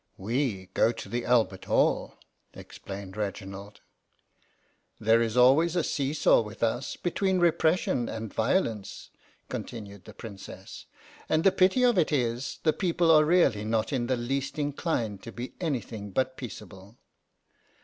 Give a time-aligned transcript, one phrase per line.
[0.17, 2.15] "We go to the Albert Hall,"
[2.55, 3.81] explained Reginald."
[4.99, 9.11] There is always a see saw with us between repression and violence,"
[9.47, 10.87] continued the Princess;"
[11.29, 15.21] and the pity of it is the people are really not in the least inclined
[15.21, 16.97] to be anything but peaceable.